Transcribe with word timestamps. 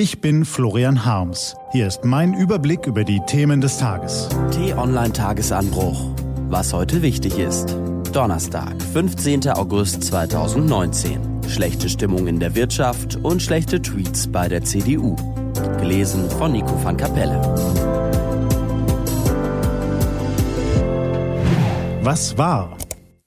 Ich 0.00 0.20
bin 0.20 0.44
Florian 0.44 1.04
Harms. 1.04 1.56
Hier 1.72 1.88
ist 1.88 2.04
mein 2.04 2.32
Überblick 2.32 2.86
über 2.86 3.02
die 3.02 3.18
Themen 3.26 3.60
des 3.60 3.78
Tages. 3.78 4.28
T-Online 4.52 5.12
Tagesanbruch. 5.12 6.14
Was 6.48 6.72
heute 6.72 7.02
wichtig 7.02 7.36
ist. 7.36 7.76
Donnerstag, 8.12 8.80
15. 8.80 9.48
August 9.48 10.04
2019. 10.04 11.40
Schlechte 11.48 11.88
Stimmung 11.88 12.28
in 12.28 12.38
der 12.38 12.54
Wirtschaft 12.54 13.16
und 13.16 13.42
schlechte 13.42 13.82
Tweets 13.82 14.30
bei 14.30 14.46
der 14.46 14.62
CDU. 14.62 15.16
Gelesen 15.80 16.30
von 16.30 16.52
Nico 16.52 16.80
van 16.80 16.96
Kapelle. 16.96 17.40
Was 22.02 22.38
war? 22.38 22.78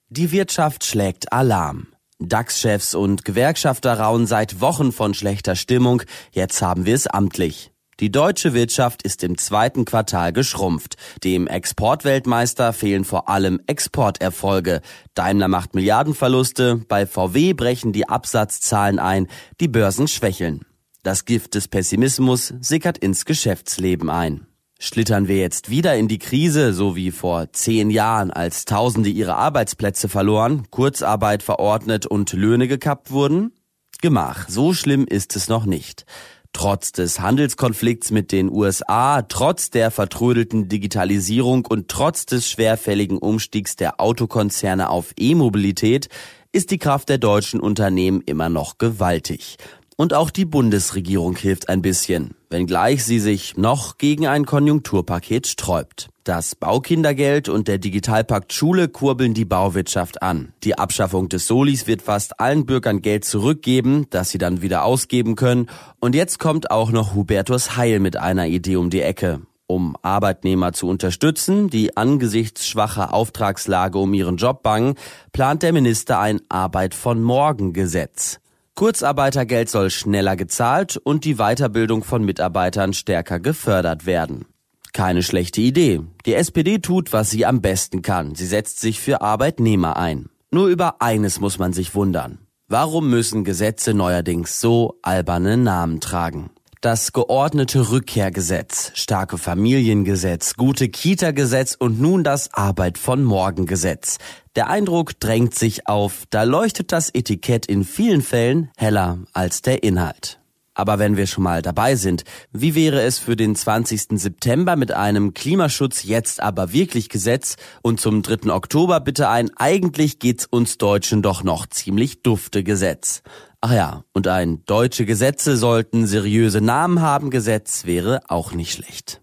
Die 0.08 0.32
Wirtschaft 0.32 0.86
schlägt 0.86 1.34
Alarm. 1.34 1.91
DAX-Chefs 2.30 2.96
und 2.96 3.26
Gewerkschafter 3.26 4.00
rauen 4.00 4.28
seit 4.28 4.62
Wochen 4.62 4.92
von 4.92 5.14
schlechter 5.14 5.56
Stimmung. 5.56 6.04
Jetzt 6.32 6.62
haben 6.62 6.86
wir 6.86 6.96
es 6.96 7.08
amtlich. 7.08 7.72
Die 8.00 8.12
deutsche 8.12 8.56
Wirtschaft 8.56 9.04
ist 9.04 9.24
im 9.24 9.38
zweiten 9.38 9.86
Quartal 9.86 10.34
geschrumpft. 10.34 10.96
Dem 11.24 11.46
Exportweltmeister 11.46 12.74
fehlen 12.74 13.06
vor 13.06 13.30
allem 13.30 13.62
Exporterfolge. 13.68 14.82
Daimler 15.14 15.48
macht 15.48 15.76
Milliardenverluste, 15.76 16.82
bei 16.88 17.06
VW 17.06 17.54
brechen 17.54 17.94
die 17.94 18.10
Absatzzahlen 18.10 18.98
ein, 18.98 19.28
die 19.60 19.68
Börsen 19.68 20.08
schwächeln. 20.08 20.66
Das 21.04 21.26
Gift 21.26 21.54
des 21.54 21.68
Pessimismus 21.68 22.54
sickert 22.60 22.98
ins 22.98 23.26
Geschäftsleben 23.26 24.10
ein. 24.10 24.48
Schlittern 24.84 25.28
wir 25.28 25.38
jetzt 25.38 25.70
wieder 25.70 25.96
in 25.96 26.08
die 26.08 26.18
Krise, 26.18 26.74
so 26.74 26.96
wie 26.96 27.12
vor 27.12 27.54
zehn 27.54 27.92
Jahren, 27.92 28.32
als 28.32 28.66
Tausende 28.66 29.10
ihre 29.10 29.36
Arbeitsplätze 29.36 30.10
verloren, 30.10 30.64
Kurzarbeit 30.72 31.44
verordnet 31.44 32.08
und 32.08 32.34
Löhne 32.34 32.68
gekappt 32.68 33.12
wurden? 33.12 33.54
Gemach, 34.02 34.50
so 34.50 34.74
schlimm 34.74 35.06
ist 35.06 35.36
es 35.36 35.50
noch 35.50 35.68
nicht. 35.68 36.08
Trotz 36.52 36.94
des 36.94 37.20
Handelskonflikts 37.20 38.10
mit 38.10 38.32
den 38.32 38.50
USA, 38.50 39.22
trotz 39.22 39.70
der 39.70 39.92
vertrödelten 39.92 40.68
Digitalisierung 40.68 41.68
und 41.68 41.88
trotz 41.88 42.26
des 42.26 42.50
schwerfälligen 42.50 43.20
Umstiegs 43.20 43.76
der 43.76 44.02
Autokonzerne 44.02 44.90
auf 44.90 45.14
E-Mobilität 45.16 46.10
ist 46.52 46.72
die 46.72 46.80
Kraft 46.80 47.10
der 47.10 47.20
deutschen 47.20 47.60
Unternehmen 47.60 48.22
immer 48.26 48.50
noch 48.50 48.80
gewaltig. 48.80 49.58
Und 49.98 50.14
auch 50.14 50.32
die 50.32 50.46
Bundesregierung 50.46 51.36
hilft 51.36 51.70
ein 51.70 51.82
bisschen, 51.82 52.34
wenngleich 52.50 53.04
sie 53.04 53.20
sich 53.20 53.58
noch 53.58 53.98
gegen 53.98 54.26
ein 54.26 54.46
Konjunkturpaket 54.46 55.48
sträubt. 55.48 56.10
Das 56.24 56.56
Baukindergeld 56.56 57.50
und 57.50 57.68
der 57.68 57.78
Digitalpakt 57.78 58.54
Schule 58.54 58.88
kurbeln 58.88 59.34
die 59.34 59.46
Bauwirtschaft 59.46 60.22
an. 60.22 60.54
Die 60.64 60.78
Abschaffung 60.78 61.30
des 61.30 61.48
Solis 61.48 61.88
wird 61.88 62.04
fast 62.04 62.40
allen 62.40 62.66
Bürgern 62.66 63.02
Geld 63.02 63.26
zurückgeben, 63.26 64.06
das 64.12 64.30
sie 64.30 64.38
dann 64.38 64.62
wieder 64.62 64.86
ausgeben 64.86 65.36
können. 65.36 65.68
Und 66.00 66.16
jetzt 66.16 66.40
kommt 66.40 66.70
auch 66.70 66.92
noch 66.92 67.16
Hubertus 67.16 67.76
Heil 67.76 68.00
mit 68.00 68.18
einer 68.18 68.48
Idee 68.48 68.76
um 68.76 68.90
die 68.92 69.02
Ecke. 69.02 69.42
Um 69.66 69.96
Arbeitnehmer 70.02 70.74
zu 70.74 70.88
unterstützen, 70.88 71.70
die 71.70 71.96
angesichts 71.96 72.68
schwacher 72.68 73.14
Auftragslage 73.14 73.98
um 73.98 74.14
ihren 74.14 74.38
Job 74.38 74.64
bangen, 74.64 74.96
plant 75.32 75.64
der 75.64 75.74
Minister 75.74 76.20
ein 76.20 76.42
Arbeit 76.50 76.94
von 76.94 77.22
morgen 77.24 77.72
Gesetz. 77.72 78.40
Kurzarbeitergeld 78.82 79.70
soll 79.70 79.92
schneller 79.92 80.36
gezahlt 80.36 80.98
und 80.98 81.24
die 81.24 81.36
Weiterbildung 81.36 82.04
von 82.04 82.24
Mitarbeitern 82.24 82.94
stärker 82.94 83.40
gefördert 83.40 84.08
werden. 84.08 84.46
Keine 84.92 85.22
schlechte 85.22 85.62
Idee. 85.62 86.02
Die 86.26 86.34
SPD 86.34 86.80
tut, 86.80 87.14
was 87.14 87.30
sie 87.30 87.46
am 87.46 87.62
besten 87.62 88.02
kann. 88.02 88.34
Sie 88.34 88.48
setzt 88.48 88.80
sich 88.80 89.00
für 89.00 89.22
Arbeitnehmer 89.22 89.98
ein. 89.98 90.30
Nur 90.50 90.66
über 90.66 91.00
eines 91.00 91.40
muss 91.40 91.60
man 91.60 91.74
sich 91.74 91.94
wundern. 91.94 92.40
Warum 92.70 93.08
müssen 93.08 93.44
Gesetze 93.44 93.94
neuerdings 93.94 94.60
so 94.60 94.98
alberne 95.04 95.58
Namen 95.58 96.00
tragen? 96.00 96.50
Das 96.82 97.14
geordnete 97.14 97.92
Rückkehrgesetz, 97.92 98.94
starke 98.96 99.38
Familiengesetz, 99.38 100.56
gute 100.56 100.90
Kita-Gesetz 100.90 101.76
und 101.78 102.02
nun 102.02 102.24
das 102.24 102.52
Arbeit 102.56 102.98
von 102.98 103.24
morgen 103.24 103.68
Gesetz. 103.68 104.18
Der 104.58 104.70
Eindruck 104.70 105.18
drängt 105.18 105.56
sich 105.56 105.88
auf, 105.88 106.26
da 106.30 106.44
leuchtet 106.44 106.92
das 106.92 107.10
Etikett 107.14 107.66
in 107.68 107.86
vielen 107.86 108.22
Fällen 108.22 108.70
heller 108.76 109.20
als 109.32 109.62
der 109.62 109.84
Inhalt. 109.84 110.42
Aber 110.74 111.00
wenn 111.00 111.16
wir 111.16 111.26
schon 111.26 111.46
mal 111.46 111.62
dabei 111.62 111.96
sind, 111.96 112.26
wie 112.52 112.76
wäre 112.76 113.02
es 113.02 113.18
für 113.18 113.38
den 113.38 113.56
20. 113.56 114.20
September 114.20 114.76
mit 114.76 114.92
einem 114.92 115.34
Klimaschutz 115.34 116.04
jetzt 116.04 116.42
aber 116.42 116.74
wirklich 116.74 117.08
Gesetz 117.08 117.56
und 117.82 118.02
zum 118.02 118.24
3. 118.24 118.52
Oktober 118.52 119.00
bitte 119.00 119.30
ein 119.30 119.52
eigentlich 119.56 120.20
geht's 120.20 120.48
uns 120.48 120.78
Deutschen 120.78 121.22
doch 121.22 121.44
noch 121.44 121.66
ziemlich 121.68 122.22
dufte 122.22 122.64
Gesetz. 122.64 123.22
Ach 123.62 123.72
ja, 123.72 124.04
und 124.12 124.28
ein 124.28 124.66
deutsche 124.66 125.06
Gesetze 125.06 125.56
sollten 125.56 126.08
seriöse 126.08 126.60
Namen 126.60 127.02
haben 127.02 127.30
Gesetz 127.30 127.86
wäre 127.86 128.22
auch 128.28 128.52
nicht 128.52 128.74
schlecht. 128.74 129.22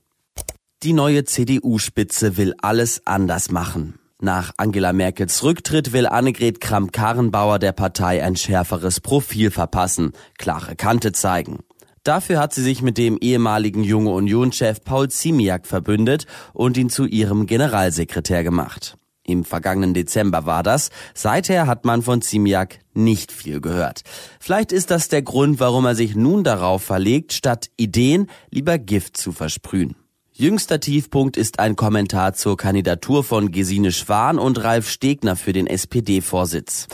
Die 0.83 0.95
neue 0.95 1.25
CDU-Spitze 1.25 2.39
will 2.39 2.55
alles 2.63 3.07
anders 3.07 3.51
machen. 3.51 3.98
Nach 4.21 4.51
Angela 4.57 4.93
Merkels 4.93 5.45
Rücktritt 5.45 5.93
will 5.93 6.05
Annegret 6.05 6.61
Kramp-Karrenbauer 6.61 7.61
der 7.61 7.71
Partei 7.71 8.25
ein 8.25 8.35
schärferes 8.35 9.01
Profil 9.01 9.53
verpassen, 9.53 10.11
klare 10.39 10.75
Kante 10.75 11.13
zeigen. 11.13 11.61
Dafür 12.03 12.41
hat 12.41 12.53
sie 12.53 12.65
sich 12.65 12.83
mit 12.83 12.99
dem 12.99 13.19
ehemaligen 13.19 13.85
Junge 13.85 14.11
Union-Chef 14.11 14.83
Paul 14.83 15.09
Ziemiak 15.09 15.69
verbündet 15.69 16.27
und 16.53 16.77
ihn 16.77 16.91
zu 16.91 17.07
ihrem 17.07 17.47
Generalsekretär 17.47 18.43
gemacht. 18.43 18.97
Im 19.23 19.45
vergangenen 19.45 19.95
Dezember 19.95 20.47
war 20.47 20.65
das. 20.65 20.91
Seither 21.15 21.69
hat 21.69 21.85
man 21.85 22.03
von 22.03 22.21
Ziemiak 22.21 22.81
nicht 22.95 23.31
viel 23.31 23.61
gehört. 23.61 24.03
Vielleicht 24.41 24.73
ist 24.73 24.91
das 24.91 25.07
der 25.07 25.23
Grund, 25.23 25.61
warum 25.61 25.85
er 25.85 25.95
sich 25.95 26.17
nun 26.17 26.43
darauf 26.43 26.83
verlegt, 26.83 27.35
statt 27.35 27.71
Ideen 27.77 28.29
lieber 28.51 28.79
Gift 28.79 29.17
zu 29.17 29.31
versprühen. 29.31 29.95
Jüngster 30.41 30.79
Tiefpunkt 30.79 31.37
ist 31.37 31.59
ein 31.59 31.75
Kommentar 31.75 32.33
zur 32.33 32.57
Kandidatur 32.57 33.25
von 33.25 33.51
Gesine 33.51 33.91
Schwan 33.91 34.39
und 34.39 34.63
Ralf 34.63 34.89
Stegner 34.89 35.35
für 35.35 35.53
den 35.53 35.67
SPD-Vorsitz. 35.67 36.87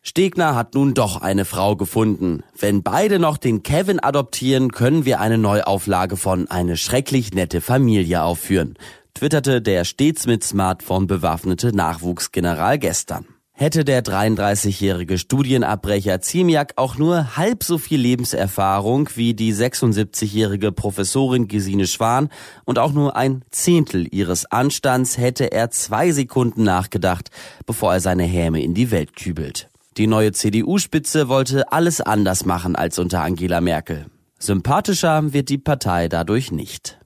Stegner 0.00 0.54
hat 0.54 0.74
nun 0.74 0.94
doch 0.94 1.20
eine 1.20 1.44
Frau 1.44 1.76
gefunden. 1.76 2.42
Wenn 2.58 2.82
beide 2.82 3.18
noch 3.18 3.36
den 3.36 3.62
Kevin 3.62 4.00
adoptieren, 4.00 4.72
können 4.72 5.04
wir 5.04 5.20
eine 5.20 5.36
Neuauflage 5.36 6.16
von 6.16 6.48
Eine 6.48 6.78
schrecklich 6.78 7.34
nette 7.34 7.60
Familie 7.60 8.22
aufführen 8.22 8.78
twitterte 9.16 9.62
der 9.62 9.86
stets 9.86 10.26
mit 10.26 10.44
Smartphone 10.44 11.06
bewaffnete 11.06 11.74
Nachwuchsgeneral 11.74 12.78
gestern. 12.78 13.24
Hätte 13.58 13.86
der 13.86 14.04
33-jährige 14.04 15.16
Studienabbrecher 15.16 16.20
Ziemiak 16.20 16.74
auch 16.76 16.98
nur 16.98 17.38
halb 17.38 17.64
so 17.64 17.78
viel 17.78 17.98
Lebenserfahrung 17.98 19.08
wie 19.14 19.32
die 19.32 19.54
76-jährige 19.54 20.72
Professorin 20.72 21.48
Gesine 21.48 21.86
Schwan 21.86 22.28
und 22.66 22.78
auch 22.78 22.92
nur 22.92 23.16
ein 23.16 23.46
Zehntel 23.50 24.06
ihres 24.12 24.44
Anstands, 24.44 25.16
hätte 25.16 25.52
er 25.52 25.70
zwei 25.70 26.12
Sekunden 26.12 26.64
nachgedacht, 26.64 27.30
bevor 27.64 27.94
er 27.94 28.00
seine 28.00 28.24
Häme 28.24 28.62
in 28.62 28.74
die 28.74 28.90
Welt 28.90 29.16
kübelt. 29.16 29.70
Die 29.96 30.06
neue 30.06 30.32
CDU-Spitze 30.32 31.30
wollte 31.30 31.72
alles 31.72 32.02
anders 32.02 32.44
machen 32.44 32.76
als 32.76 32.98
unter 32.98 33.22
Angela 33.22 33.62
Merkel. 33.62 34.04
Sympathischer 34.38 35.32
wird 35.32 35.48
die 35.48 35.56
Partei 35.56 36.08
dadurch 36.08 36.52
nicht. 36.52 36.98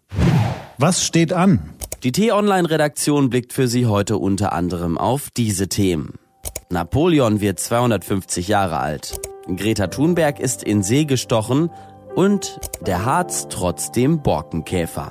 Was 0.78 1.04
steht 1.04 1.32
an? 1.32 1.74
Die 2.02 2.10
T-Online-Redaktion 2.10 3.30
blickt 3.30 3.52
für 3.52 3.68
Sie 3.68 3.86
heute 3.86 4.18
unter 4.18 4.52
anderem 4.52 4.98
auf 4.98 5.28
diese 5.30 5.68
Themen. 5.68 6.14
Napoleon 6.72 7.40
wird 7.40 7.58
250 7.58 8.46
Jahre 8.46 8.78
alt. 8.78 9.20
Greta 9.56 9.88
Thunberg 9.88 10.38
ist 10.38 10.62
in 10.62 10.84
See 10.84 11.04
gestochen 11.04 11.68
und 12.14 12.60
der 12.86 13.04
Harz 13.04 13.48
trotzdem 13.48 14.22
Borkenkäfer. 14.22 15.10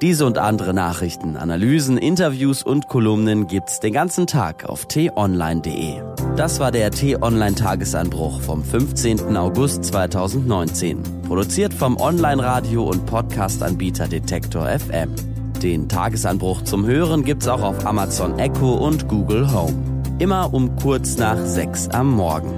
Diese 0.00 0.24
und 0.24 0.38
andere 0.38 0.72
Nachrichten, 0.72 1.36
Analysen, 1.36 1.98
Interviews 1.98 2.62
und 2.62 2.88
Kolumnen 2.88 3.46
gibt's 3.46 3.80
den 3.80 3.92
ganzen 3.92 4.26
Tag 4.26 4.64
auf 4.64 4.86
t-online.de. 4.86 6.02
Das 6.36 6.58
war 6.58 6.72
der 6.72 6.90
T-Online 6.90 7.54
Tagesanbruch 7.54 8.40
vom 8.40 8.64
15. 8.64 9.36
August 9.36 9.84
2019. 9.84 11.02
Produziert 11.28 11.74
vom 11.74 11.98
Online-Radio 11.98 12.82
und 12.82 13.04
Podcast-Anbieter 13.04 14.08
Detektor 14.08 14.66
FM. 14.66 15.14
Den 15.62 15.86
Tagesanbruch 15.86 16.62
zum 16.62 16.86
Hören 16.86 17.24
gibt's 17.24 17.46
auch 17.46 17.62
auf 17.62 17.86
Amazon 17.86 18.38
Echo 18.38 18.74
und 18.74 19.06
Google 19.08 19.52
Home. 19.52 19.93
Immer 20.20 20.54
um 20.54 20.76
kurz 20.76 21.16
nach 21.16 21.44
sechs 21.44 21.88
am 21.88 22.12
Morgen. 22.12 22.52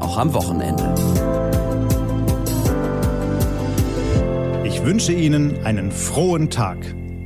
Auch 0.00 0.16
am 0.16 0.32
Wochenende. 0.32 0.94
Ich 4.64 4.82
wünsche 4.82 5.12
Ihnen 5.12 5.62
einen 5.64 5.92
frohen 5.92 6.48
Tag. 6.48 6.78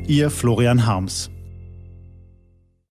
Ihr 0.08 0.30
Florian 0.30 0.86
Harms. 0.86 1.30